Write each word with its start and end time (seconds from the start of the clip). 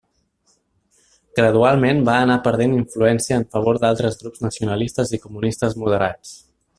Gradualment 1.39 2.01
va 2.07 2.15
anar 2.21 2.37
perdent 2.47 2.73
influència 2.77 3.39
en 3.43 3.47
favor 3.57 3.81
d'altres 3.85 4.21
grups 4.23 4.45
nacionalistes 4.49 5.17
i 5.19 5.25
comunistes 5.29 5.81
moderats. 5.85 6.35